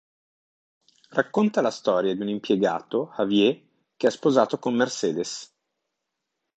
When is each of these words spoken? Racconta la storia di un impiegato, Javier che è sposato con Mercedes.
Racconta 1.09 1.61
la 1.61 1.69
storia 1.69 2.15
di 2.15 2.21
un 2.21 2.27
impiegato, 2.29 3.13
Javier 3.15 3.61
che 3.95 4.07
è 4.07 4.09
sposato 4.09 4.57
con 4.57 4.73
Mercedes. 4.73 5.53